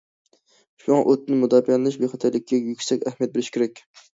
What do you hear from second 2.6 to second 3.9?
يۈكسەك ئەھمىيەت بېرىش كېرەك.